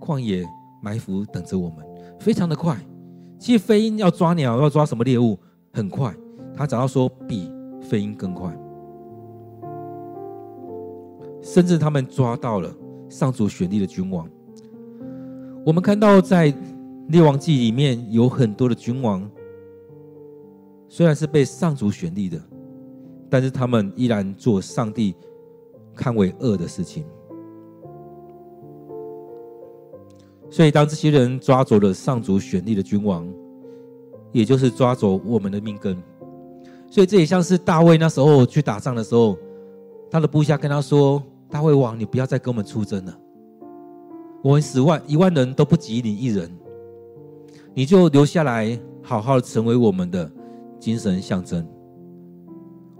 [0.00, 0.44] 旷野
[0.82, 1.84] 埋伏等着我们，
[2.18, 2.76] 非常的快。
[3.38, 5.38] 其实，飞鹰要抓鸟，要抓什么猎物，
[5.72, 6.14] 很快。
[6.54, 8.56] 他找到说，比飞鹰更快。
[11.42, 12.70] 甚至他们抓到了
[13.08, 14.28] 上主选立的君王。
[15.64, 16.52] 我们看到在
[17.08, 19.28] 列王记里面有很多的君王，
[20.88, 22.40] 虽然是被上主选立的，
[23.28, 25.14] 但是他们依然做上帝
[25.94, 27.04] 看为恶的事情。
[30.50, 33.26] 所以当这些人抓走了上主选立的君王，
[34.32, 35.96] 也就是抓走我们的命根。
[36.88, 39.36] 所以这也像是大卫那时候去打仗的时候，
[40.10, 41.22] 他的部下跟他说。
[41.52, 43.18] 大卫王，你不要再跟我们出征了。
[44.40, 46.48] 我们十万一万人都不及你一人，
[47.74, 50.30] 你就留下来，好好成为我们的
[50.78, 51.66] 精神象征。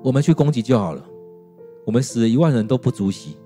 [0.02, 1.04] 我们去攻击就好了。
[1.86, 3.36] 我们死了一万人都不足惜，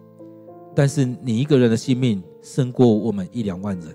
[0.75, 3.95] 但是你一个人的性命胜过我们一两万人。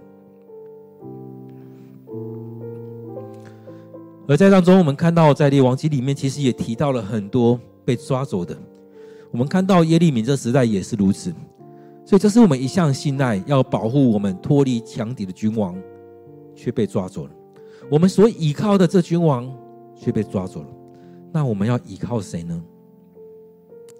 [4.29, 8.55] 而在当中，我们看到在列王记里面，其实也提到了很多被抓走的。
[9.31, 11.33] 我们看到耶利米这时代也是如此，
[12.05, 15.75] 所以这是我们一向信赖、要保护我们脱离强敌的君王，
[16.55, 17.31] 却被抓走了。
[17.89, 19.51] 我们所依靠的这君王
[19.95, 20.67] 却被抓走了，
[21.31, 22.63] 那我们要依靠谁呢？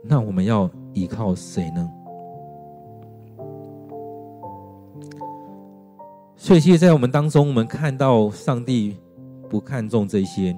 [0.03, 1.89] 那我们要依靠谁呢？
[6.37, 8.95] 所以，其实，在我们当中，我们看到上帝
[9.49, 10.57] 不看重这些，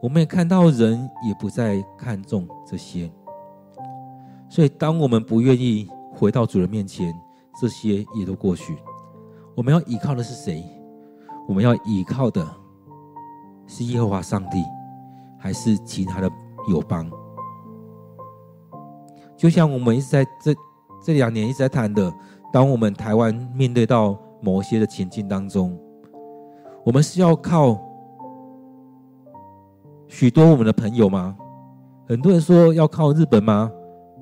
[0.00, 3.10] 我们也看到人也不再看重这些。
[4.48, 7.14] 所以，当我们不愿意回到主人面前，
[7.60, 8.78] 这些也都过去。
[9.56, 10.64] 我们要依靠的是谁？
[11.46, 12.46] 我们要依靠的
[13.66, 14.62] 是耶和华上帝，
[15.38, 16.30] 还是其他的
[16.68, 17.10] 友邦？
[19.36, 20.54] 就像我们一直在这
[21.04, 22.12] 这两年一直在谈的，
[22.52, 25.78] 当我们台湾面对到某些的情境当中，
[26.84, 27.78] 我们是要靠
[30.10, 31.36] 许多我们的朋友吗？
[32.08, 33.70] 很多人说要靠日本吗？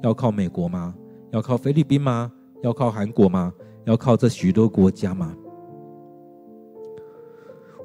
[0.02, 0.94] 要靠美国吗？
[1.30, 2.30] 要靠菲律宾吗？
[2.62, 3.50] 要靠韩国吗？
[3.86, 5.34] 要靠这许多国家吗？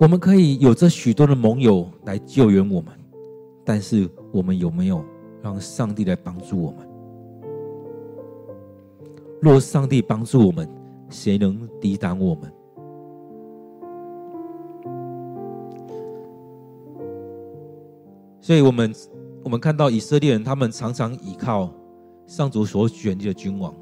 [0.02, 2.94] 我们可以有这许多的盟友来救援我们，
[3.64, 5.02] 但是我们有没有
[5.42, 6.86] 让上帝来帮助我们？
[9.42, 10.70] 若上帝帮助我们，
[11.10, 12.52] 谁能抵挡我们？
[18.44, 18.94] 所以，我们
[19.42, 21.74] 我们看到以色列人，他们常常依靠
[22.28, 23.74] 上主所选立的君王。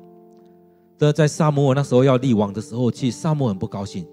[1.00, 4.08] 但在撒母耳那时候要立王的时候，其实撒母耳很不高兴。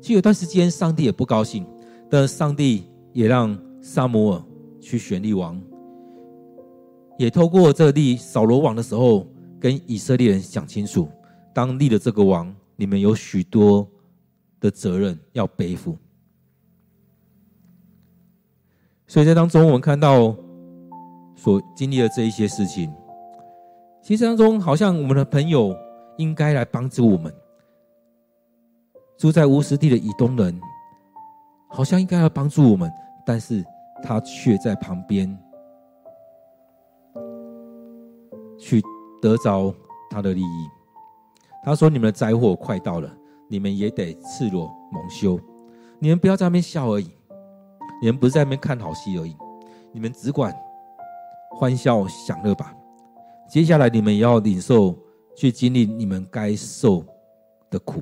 [0.00, 1.66] 其实有段时间，上帝也不高兴，
[2.08, 4.42] 但上帝也让撒母耳
[4.80, 5.60] 去选立王，
[7.18, 9.26] 也透过这立扫罗王的时候，
[9.58, 11.08] 跟以色列人讲清楚：
[11.52, 13.84] 当立了这个王，你们有许多
[14.60, 15.98] 的责任要背负。
[19.08, 20.36] 所以在当中，我们看到
[21.34, 22.94] 所经历的这一些事情，
[24.02, 25.74] 其实当中好像我们的朋友
[26.18, 27.34] 应该来帮助我们。
[29.16, 30.60] 住在无实地的以东人，
[31.68, 32.88] 好像应该要帮助我们，
[33.26, 33.64] 但是
[34.02, 35.26] 他却在旁边
[38.58, 38.80] 去
[39.20, 39.74] 得着
[40.10, 40.68] 他的利益。
[41.64, 43.10] 他说：“你们的灾祸快到了，
[43.48, 45.40] 你们也得赤裸蒙羞。
[45.98, 47.10] 你们不要在那边笑而已，
[48.00, 49.36] 你们不是在那边看好戏而已，
[49.92, 50.54] 你们只管
[51.50, 52.74] 欢笑享乐吧。
[53.48, 54.96] 接下来你们也要领受，
[55.36, 57.04] 去经历你们该受
[57.70, 58.00] 的苦。”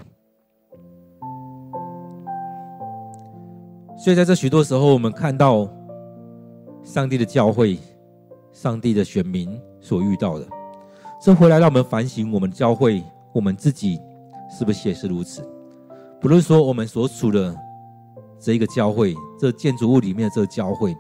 [3.99, 5.67] 所以，在这许多时候，我们看到
[6.83, 7.79] 上帝的教会、
[8.53, 10.47] 上帝的选民所遇到的，
[11.19, 13.99] 这回来让我们反省：我们教会、我们自己
[14.51, 15.43] 是不是也是如此？
[16.21, 17.57] 不论说我们所处的
[18.39, 20.97] 这一个教会、这建筑物里面的这个教会，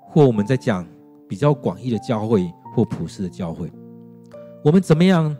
[0.00, 0.86] 或我们在讲
[1.28, 3.70] 比较广义的教会或普世的教会，
[4.64, 5.36] 我们怎么样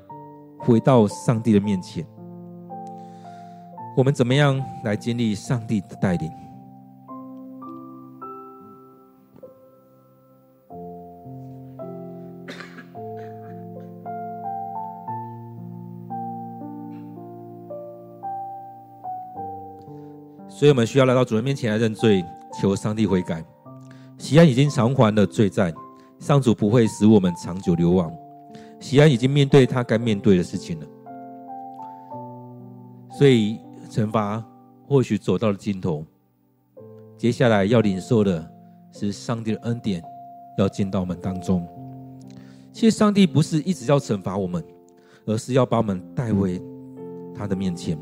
[0.58, 2.06] 回到上帝的面前？
[3.96, 6.30] 我们怎么样来经历上帝的带领？
[20.62, 22.24] 所以我们需要来到主人面前来认罪，
[22.56, 23.44] 求上帝悔改。
[24.16, 25.74] 喜安已经偿还了罪债，
[26.20, 28.08] 上主不会使我们长久流亡。
[28.78, 30.86] 喜安已经面对他该面对的事情了，
[33.18, 33.58] 所以
[33.90, 34.40] 惩罚
[34.86, 36.06] 或许走到了尽头。
[37.18, 38.48] 接下来要领受的
[38.92, 40.00] 是上帝的恩典，
[40.58, 41.66] 要进到我们当中。
[42.72, 44.64] 其实上帝不是一直要惩罚我们，
[45.26, 46.62] 而是要把我们带回
[47.34, 47.98] 他的面前。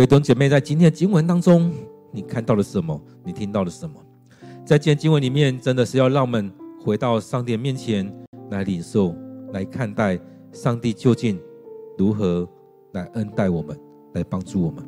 [0.00, 1.70] 各位弟兄姐妹，在今天的经文当中，
[2.10, 2.98] 你看到了什么？
[3.22, 4.02] 你听到了什么？
[4.64, 6.50] 在今天经文里面，真的是要让我们
[6.82, 8.10] 回到上帝面前
[8.48, 9.14] 来领受、
[9.52, 10.18] 来看待
[10.52, 11.38] 上帝究竟
[11.98, 12.48] 如何
[12.92, 13.78] 来恩待我们、
[14.14, 14.82] 来帮助我们。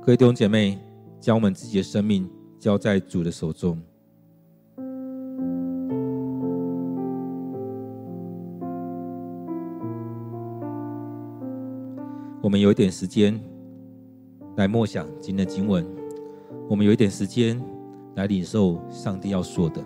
[0.00, 0.78] 各位弟兄姐妹，
[1.20, 2.26] 将我们自己的生命
[2.58, 3.78] 交在主的手中。
[12.42, 13.38] 我们有一点时间
[14.56, 15.86] 来默想今天的经文，
[16.70, 17.62] 我们有一点时间
[18.14, 19.84] 来领受上帝要说的。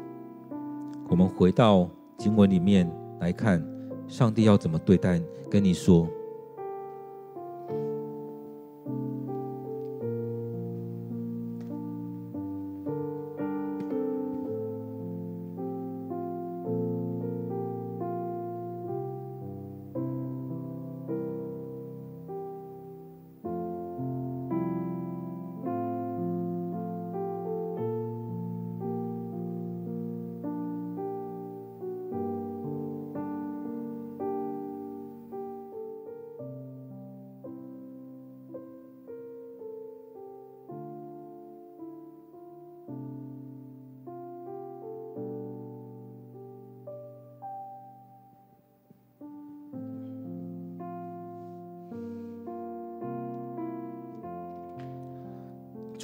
[1.08, 2.88] 我们回到经文里面
[3.18, 3.60] 来看，
[4.06, 6.08] 上帝要怎么对待跟你说。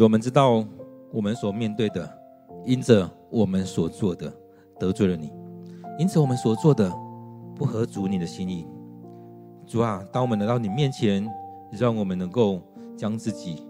[0.05, 0.65] 我们知道，
[1.13, 2.09] 我们所面对的
[2.65, 4.33] 因着我们所做的
[4.79, 5.33] 得罪了你，
[5.99, 6.91] 因此我们所做的
[7.55, 8.67] 不合主你的心意。
[9.67, 11.29] 主啊，当我们来到你面前，
[11.73, 12.63] 让我们能够
[12.97, 13.67] 将自己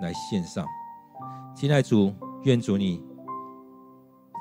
[0.00, 0.64] 来献上。
[1.54, 2.12] 亲爱主，
[2.44, 3.02] 愿主你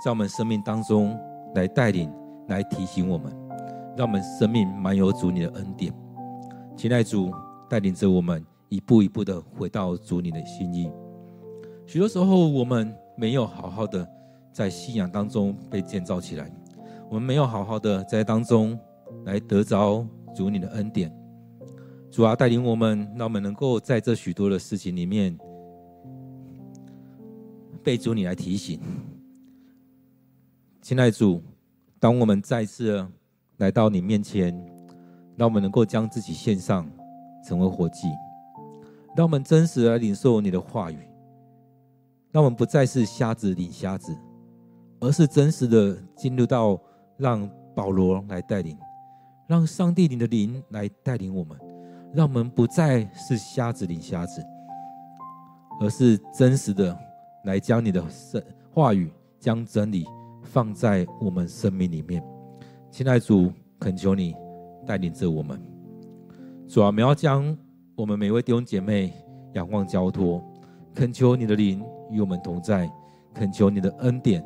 [0.05, 1.17] 在我们生命当中
[1.55, 2.11] 来带领、
[2.47, 3.35] 来提醒我们，
[3.97, 5.93] 让我们生命满有主你的恩典。
[6.77, 7.31] 亲爱主，
[7.67, 10.91] 带领着我们一步一步的回到主你的心意。
[11.91, 14.09] 许多时候，我们没有好好的
[14.53, 16.49] 在信仰当中被建造起来，
[17.09, 18.79] 我们没有好好的在当中
[19.25, 21.13] 来得着主你的恩典。
[22.09, 25.37] 主啊，带领我们，让我们能够在这许多的事情里面
[27.83, 28.79] 被主你来提醒。
[30.81, 31.43] 亲爱的主，
[31.99, 33.05] 当我们再次
[33.57, 34.57] 来到你面前，
[35.35, 36.89] 让我们能够将自己献上，
[37.45, 38.07] 成为活祭，
[39.13, 40.97] 让我们真实来领受你的话语。
[42.31, 44.17] 让我们不再是瞎子领瞎子，
[44.99, 46.79] 而是真实的进入到
[47.17, 48.77] 让保罗来带领，
[49.47, 51.57] 让上帝你的灵来带领我们，
[52.13, 54.41] 让我们不再是瞎子领瞎子，
[55.81, 56.97] 而是真实的
[57.43, 58.01] 来将你的
[58.73, 60.05] 话语、将真理
[60.43, 62.23] 放在我们生命里面。
[62.89, 64.35] 亲爱的主，恳求你
[64.85, 65.61] 带领着我们。
[66.67, 67.57] 主啊，我们要将
[67.95, 69.11] 我们每位弟兄姐妹
[69.53, 70.41] 仰望交托，
[70.95, 71.83] 恳求你的灵。
[72.11, 72.91] 与我们同在，
[73.33, 74.43] 恳求你的恩典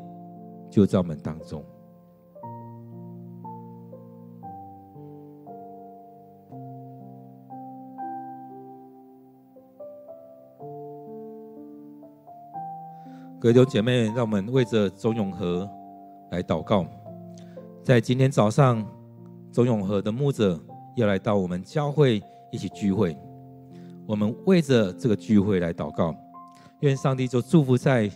[0.70, 1.63] 就在我们当中。
[13.39, 15.70] 各位弟兄姐妹，让我们为着中永和
[16.32, 16.86] 来祷告。
[17.84, 18.84] 在今天早上，
[19.51, 20.59] 中永和的牧者
[20.95, 22.20] 要来到我们教会
[22.51, 23.16] 一起聚会，
[24.07, 26.16] 我们为着这个聚会来祷告。
[26.82, 28.11] 愿上帝就祝福在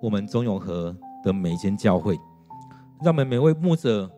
[0.00, 2.16] 我们中永和的每一间教会，
[3.02, 4.10] 让我们每位牧者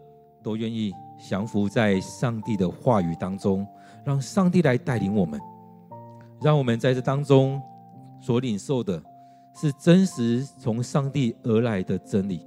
[0.42, 0.92] 都愿意
[1.28, 3.66] 降服在上帝的话语当中，
[4.04, 5.40] 让上帝来带领我们，
[6.40, 7.60] 让我们在这当中
[8.20, 9.02] 所领受的
[9.54, 12.46] 是真实从上帝而来的真理，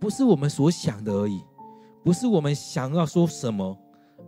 [0.00, 1.40] 不是我们所想的而已，
[2.04, 3.76] 不是我们想要说什么，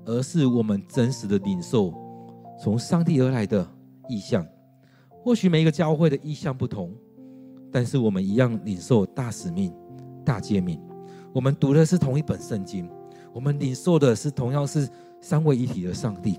[0.04, 1.92] 而是我们真实的领受
[2.60, 3.66] 从上帝而来的
[4.08, 4.46] 意象。
[5.24, 6.94] 或许每一个教会的意向不同，
[7.72, 9.72] 但是我们一样领受大使命、
[10.22, 10.78] 大诫命。
[11.32, 12.86] 我们读的是同一本圣经，
[13.32, 14.86] 我们领受的是同样是
[15.22, 16.38] 三位一体的上帝。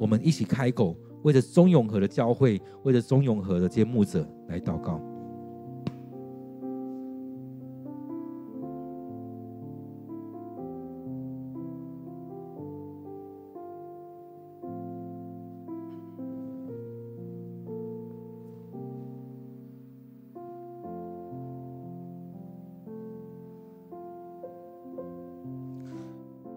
[0.00, 4.98] 我们一起开口，为着中永和的教会，为着中永和的揭幕者来祷告。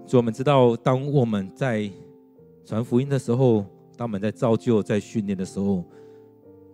[0.08, 1.90] 所以我们知道，当我们在
[2.64, 3.66] 传福音的时候，
[3.98, 5.84] 当我们在造就、在训练的时候，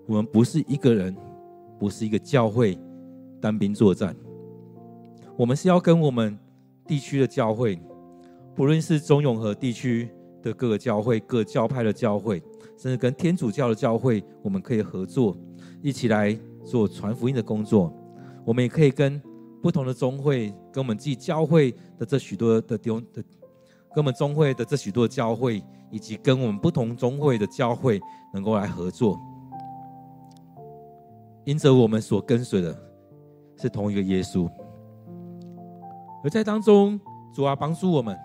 [0.05, 1.15] 我们不是一个人，
[1.79, 2.77] 不是一个教会
[3.39, 4.13] 单兵作战。
[5.37, 6.37] 我们是要跟我们
[6.85, 7.79] 地区的教会，
[8.53, 10.09] 不论是中永和地区
[10.43, 12.43] 的各个教会、各教派的教会，
[12.77, 15.37] 甚至跟天主教的教会，我们可以合作，
[15.81, 17.93] 一起来做传福音的工作。
[18.43, 19.21] 我们也可以跟。
[19.61, 23.23] 不同的宗会跟我们自己教会的这许多的弟兄的，
[23.93, 28.01] 跟我们宗会的这许多教会，以及跟我们不同宗会的教会
[28.33, 29.19] 能够来合作，
[31.45, 32.75] 因着我们所跟随的
[33.57, 34.49] 是同一个耶稣，
[36.23, 36.99] 而在当中，
[37.33, 38.17] 主啊帮助我们，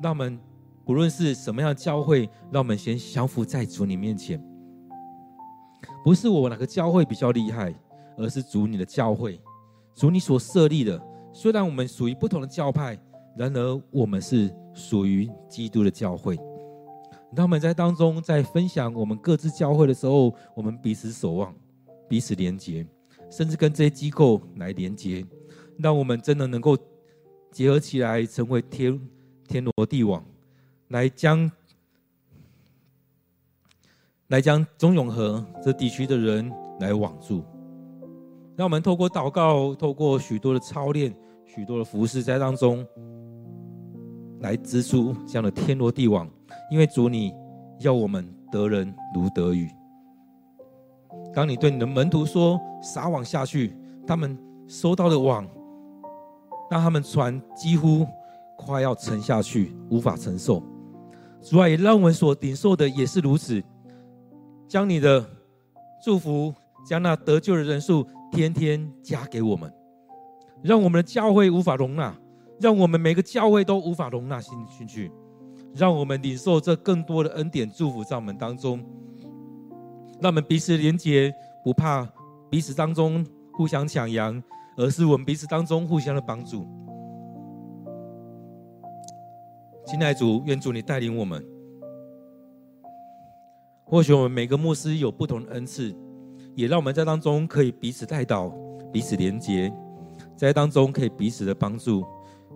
[0.00, 0.38] 让我们
[0.84, 4.40] 不论是什么样的教会，让我们先降服在主你面前，
[6.04, 7.74] 不是我哪个教会比较厉害，
[8.16, 9.40] 而是主你的教会。
[9.96, 12.98] 主你所设立的，虽然我们属于不同的教派，
[13.34, 16.36] 然而我们是属于基督的教会。
[17.34, 21.54] 当我们在当中在分享我们各自教会的时候，我们彼此守望，
[22.06, 22.86] 彼此连结，
[23.30, 25.26] 甚至跟这些机构来连接，
[25.78, 26.76] 让我们真的能够
[27.50, 29.00] 结合起来，成为天
[29.48, 30.22] 天罗地网，
[30.88, 31.50] 来将
[34.28, 37.42] 来将中永和这地区的人来网住。
[38.56, 42.84] 让我们透过祷告，透过许多的操练，许多的服事在当中，
[44.40, 46.26] 来织出这样的天罗地网。
[46.70, 47.34] 因为主，你
[47.80, 49.68] 要我们得人如得鱼。
[51.34, 53.76] 当你对你的门徒说撒网下去，
[54.06, 55.46] 他们收到的网，
[56.70, 58.06] 让他们船几乎
[58.56, 60.62] 快要沉下去，无法承受。
[61.42, 63.62] 主啊，也让我们所顶受的也是如此，
[64.66, 65.22] 将你的
[66.02, 66.54] 祝福，
[66.88, 68.06] 将那得救的人数。
[68.30, 69.72] 天天加给我们，
[70.62, 72.14] 让我们的教会无法容纳，
[72.60, 75.10] 让我们每个教会都无法容纳进进去，
[75.74, 78.84] 让我们领受这更多的恩典祝福在我们当中，
[80.20, 82.06] 让我们彼此连结，不怕
[82.50, 84.42] 彼此当中互相抢羊，
[84.76, 86.66] 而是我们彼此当中互相的帮助。
[89.86, 91.44] 亲爱的主，愿主你带领我们。
[93.84, 95.94] 或许我们每个牧师有不同的恩赐，
[96.56, 98.48] 也让我们在当中可以彼此带导、
[98.90, 99.70] 彼此连结，
[100.34, 102.02] 在当中可以彼此的帮助。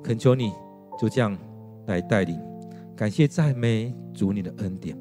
[0.03, 0.51] 恳求你
[0.98, 1.36] 就这样
[1.86, 2.40] 来带领，
[2.96, 4.96] 感谢赞美主你的恩典。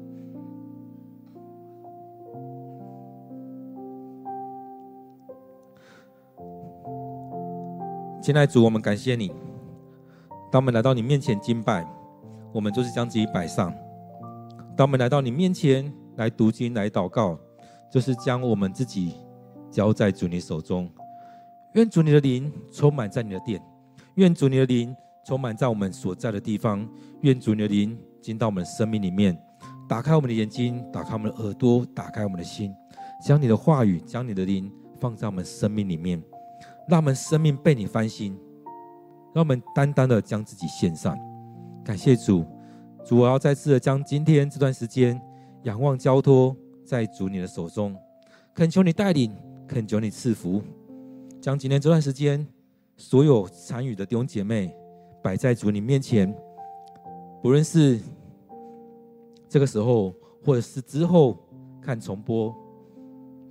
[8.22, 9.32] 亲爱的主，我们感谢你，
[10.52, 11.90] 当我们来到你面前敬拜。
[12.52, 13.72] 我们就是将自己摆上。
[14.76, 17.38] 当我们来到你面前来读经、来祷告，
[17.90, 19.14] 就是将我们自己
[19.70, 20.88] 交在主你手中。
[21.74, 23.60] 愿主你的灵充满在你的殿，
[24.14, 26.88] 愿主你的灵充满在我们所在的地方。
[27.20, 29.36] 愿主你的灵进到我们生命里面，
[29.88, 32.74] 打开我们的眼睛，打开我们的耳朵，打开我们的心，
[33.24, 36.22] 将你的话语、将你的灵放在我们生命里面，
[36.88, 38.36] 让我们生命被你翻新，
[39.34, 41.16] 让我们单单的将自己献上。
[41.84, 42.44] 感谢主，
[43.04, 45.20] 主，我要再次的将今天这段时间
[45.64, 46.56] 仰望交托
[46.90, 47.96] 在主你的手中，
[48.52, 49.32] 恳求你带领，
[49.68, 50.60] 恳求你赐福，
[51.40, 52.44] 将今天这段时间
[52.96, 54.74] 所有参与的弟兄姐妹
[55.22, 56.34] 摆在主你面前，
[57.40, 58.00] 不论是
[59.48, 60.12] 这个时候，
[60.44, 61.38] 或者是之后
[61.80, 62.52] 看重播，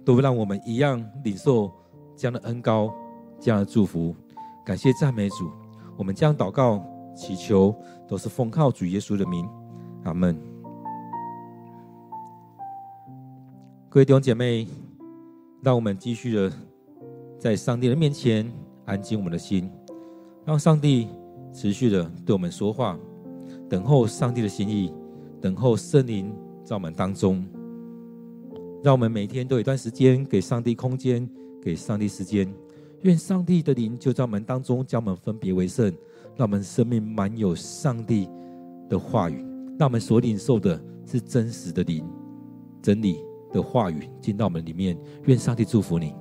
[0.04, 1.72] 都会让我们一样领受
[2.18, 2.94] 这样的恩膏，
[3.40, 4.14] 这样的祝福。
[4.66, 5.50] 感谢赞美主，
[5.98, 6.86] 我们将祷告。
[7.16, 7.76] 祈求
[8.08, 9.46] 都是奉靠主耶稣的名，
[10.04, 10.49] 阿门。
[13.92, 14.68] 各位弟兄姐妹，
[15.64, 16.54] 让我们继续的
[17.40, 18.48] 在上帝的面前
[18.86, 19.68] 安静我们的心，
[20.46, 21.08] 让上帝
[21.52, 23.00] 持续的对我们说话，
[23.68, 24.94] 等候上帝的心意，
[25.42, 26.32] 等候圣灵
[26.64, 27.44] 在我们当中。
[28.84, 31.28] 让我们每天都有一段时间给上帝空间，
[31.60, 32.48] 给上帝时间。
[33.02, 35.92] 愿上帝的灵就在我们当中，将我们分别为圣。
[36.38, 38.30] 让我们生命满有上帝
[38.88, 39.44] 的话语，
[39.80, 42.08] 让我们所领受的是真实的灵、
[42.84, 43.20] 真理
[43.52, 44.98] 的话语进到我们里面。
[45.26, 46.14] 愿上帝祝福你。